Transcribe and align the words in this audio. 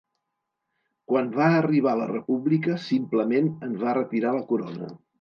Quan 1.11 1.29
va 1.35 1.51
arribar 1.59 1.95
la 2.01 2.09
república 2.15 2.81
simplement 2.89 3.55
en 3.71 3.81
va 3.87 3.99
retirar 4.03 4.37
la 4.43 4.47
corona. 4.53 4.95